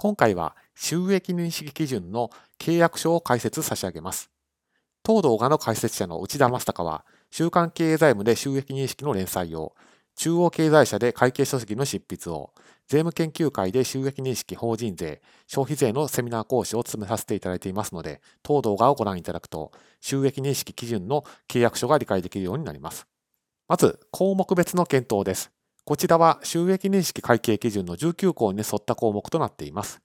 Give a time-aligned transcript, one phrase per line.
[0.00, 4.30] 今回は収益認識基準の契約書を解説差し上げます。
[5.02, 9.74] 当動画の解説者の内田正孝は、週刊経営財務で収益認識の連載を、
[10.14, 12.52] 中央経済社で会計書籍の執筆を、
[12.86, 23.08] 税務研究会で収益認識法人税、消費税のセミナー講師を務めさせていただいていますので、当動画をご覧いただくと、収益認識基準の契約書が理解できるようになります。
[23.66, 25.57] まず、項目別の検討です。
[25.88, 30.02] こちらは収益認識会計基準の19項に沿った項目となっています。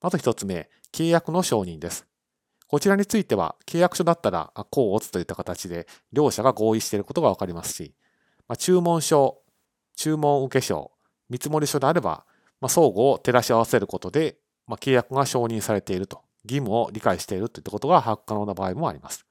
[0.00, 2.06] まず一つ目、契約の承認です。
[2.68, 7.94] こちらについては、契約書だったら、こう打つといった形で、両者が合意していることがわかりますし、
[8.48, 9.42] まあ、注文書、
[9.94, 10.90] 注文受書、
[11.28, 12.24] 見積書であれば、
[12.62, 19.26] まあ、相互を照らし合わせることで、まあ、契約が承認されていると、義務を理解しているといったことが把握可能な場合もあります。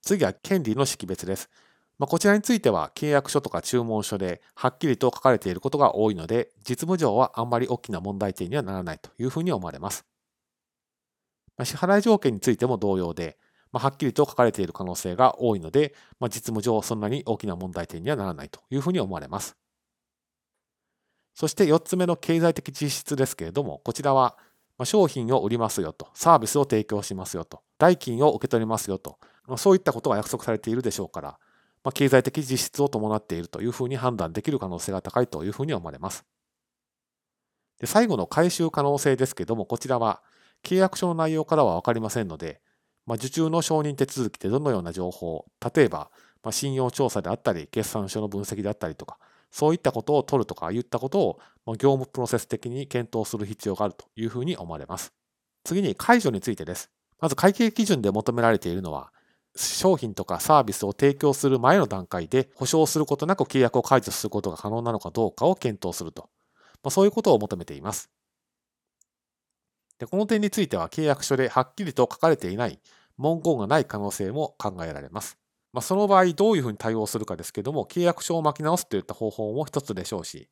[0.00, 1.50] 次は、権利の識別です。
[1.98, 10.04] まあ、こちらについては契約書とか注文書ではっきりと書かれていることが多いので、実務上はあんまり大きな問題点にはならないというふうに思われます。
[11.56, 13.38] まあ、支払い条件についても同様で、
[13.70, 19.56] まあ、はっきりと書かれている可能性が多いので、まあ、実務上そんなに大きな問題点にはならないというふうに思われます。
[21.34, 24.36] そして4つ目の経済的実質ですけれども、こちらは
[24.84, 29.18] 商品を売りますよと、サービスを提供しますよと、代金を受け取りますよと、
[29.56, 31.38] そういったことが約束されているでしょうから、
[31.84, 36.24] まあ、経済的実質を伴っているというふうに判断できる可能性が高いというふうに思われます。
[37.78, 40.22] で最後の回収可能性ですけども、こちらは
[40.62, 42.60] 契約書の内容からは分かりませんので、
[43.06, 46.10] まあ、受注の承認手続きでどのような情報、例えば、
[46.42, 49.18] まあ、信用調査であったり、決算書の分析であったりとか、
[49.50, 55.12] そういったことを取るとか言ったことを、まあ、業務プロセス的に検討する必要があるというふうに思われます。
[55.64, 56.90] 次に解除についてです。
[57.20, 59.12] まず会計基準で求められているのは、
[59.56, 66.28] 商品とかサービスを提供する前の段階で保証することなく契約を解除することが可能なのかどうかを検討すると。
[66.82, 68.10] まあ、そういうことを求めています。
[69.98, 72.80] でこの点については契約書ではっきりと書かれていない
[73.16, 75.38] 文言がない可能性も考えられます。
[75.72, 80.48] まあ、その場合どういうふうに対応するかですけども契約書を巻き直すといった方法も一つでしょうし、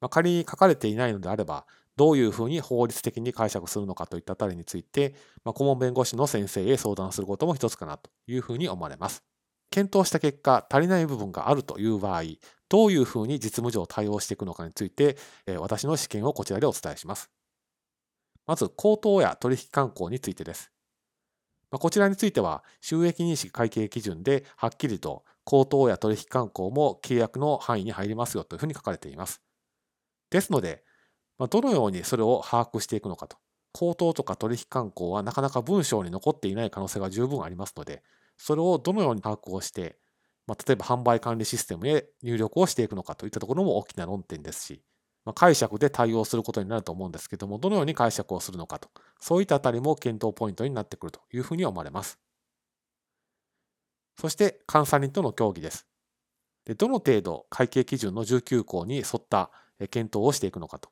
[0.00, 9.22] まあ、仮に書かれていないのであればどういうふうに法律的に解釈するのかといったあたりについて、まあ、顧問弁護士の先生へ相談することも一つかなというふうに思われます。
[9.70, 12.22] 検討した結果、足りない部分があるという場合、
[12.68, 15.16] どういうふうに実務上対応していくのかについて、
[15.58, 17.30] 私の試験をこちらでお伝えします。
[18.46, 20.70] まず、口頭や取引慣行についてです。
[21.70, 29.40] こちらについては、収益認識会計基準ではっきりと、口頭や取引慣行も契約の範囲に入りますよというふうに書かれています。
[30.30, 30.84] ですので、
[31.38, 33.36] まあ、どのようにそれを把握していくのかと。
[33.72, 38.02] 口頭とか取引慣行はなかなか文章に残っていない可能性が十分ありますので、
[38.36, 39.98] それをどのように把握をして、
[40.46, 44.82] まあ、例えば販売管理システムへ入力をしていくのかといったところも大きな論点ですし、
[45.24, 48.90] まあ、解釈で対応することになると思うんですけども、どのように解釈をするのかと、
[49.20, 52.18] そういったあたりも検討ポイントになってくるというふうに思われます。
[54.20, 55.86] そして、監査人との協議です。
[56.66, 59.50] でどの程度会計基準の19項に沿った
[59.90, 60.90] 検討をしていくのかと。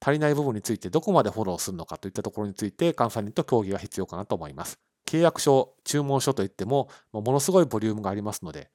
[0.00, 4.78] 足りない部分についてどこまでフォローするのかといったところについて監査人と協議が必要かなと思います。
[5.06, 8.70] 契約書、注文書といっても、ものすごいボリュームがありますので、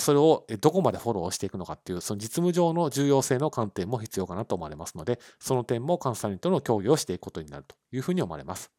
[0.00, 8.70] それをどこまでフォローしていくのかっていう、その実務上の重要性の観点も必要かなと思われますので、その点も監査人との協議をしていくことになるというふうに思われます。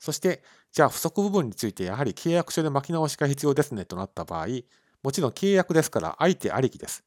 [0.00, 0.42] そして、
[0.72, 4.46] じゃあ不足部分についてやはり契約書で巻き直しが必要ですねとなった場合、
[5.04, 7.04] もちろん契約ですから相手ありきです。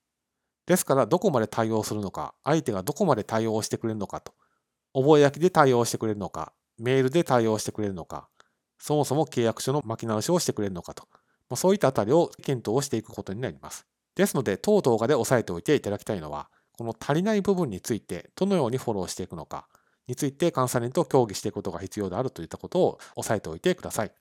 [0.68, 4.34] ですから、どこまで対応するのか、相手がどこまで対応してくれるのかと、
[4.94, 8.30] 覚書で対応してくれるのか、メールで対応してくれるのか、
[8.78, 11.08] そもそも契約書の巻き直しをしてくれるのかと、
[11.50, 13.88] まあそういったあたりを検討をしていくことになります。
[14.16, 19.68] ですので、当動画で押さえておいていただきたいのは、この足りない部分についてどのようにフォローしていくのか
[20.06, 24.12] について監査人と協議していくことが必要であるといったことを押さえておいてください。